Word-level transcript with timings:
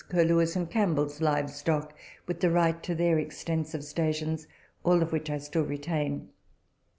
Curlewis 0.09 0.55
and 0.55 0.67
Campbell's 0.67 1.21
live 1.21 1.51
stock, 1.51 1.95
with 2.25 2.39
the 2.39 2.49
right 2.49 2.81
to 2.81 2.95
their 2.95 3.19
extensive 3.19 3.83
stations, 3.83 4.47
all 4.83 4.99
which 5.01 5.29
I 5.29 5.37
still 5.37 5.61
retain. 5.61 6.29